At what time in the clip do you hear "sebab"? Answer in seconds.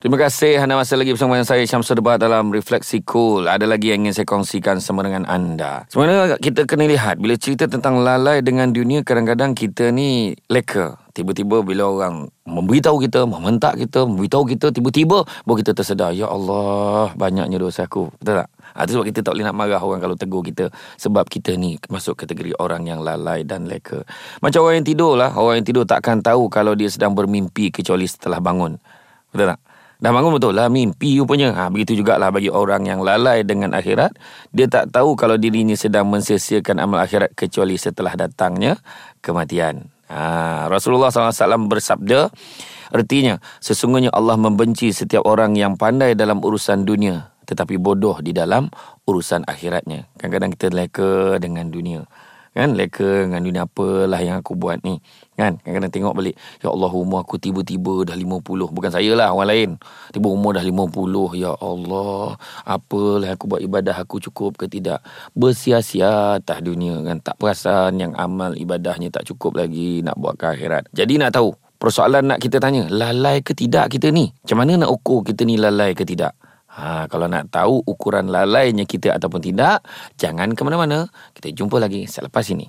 18.96-19.04, 20.96-21.28